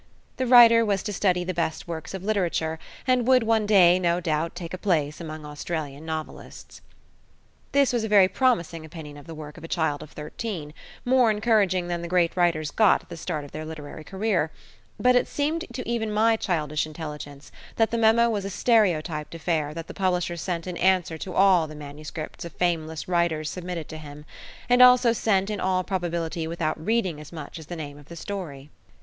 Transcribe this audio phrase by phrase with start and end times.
[0.37, 4.19] The writer was to study the best works of literature, and would one day, no
[4.19, 6.81] doubt, take a place among Australian novelists.
[7.71, 10.73] This was a very promising opinion of the work of a child of thirteen,
[11.05, 14.49] more encouraging than the great writers got at the start of their literary career;
[14.99, 19.71] but it seemed to even my childish intelligence that the memo was a stereotyped affair
[19.71, 22.43] that the publisher sent in answer to all the MSS.
[22.43, 24.25] of fameless writers submitted to him,
[24.67, 28.15] and also sent in all probability without reading as much as the name of the
[28.15, 28.71] story.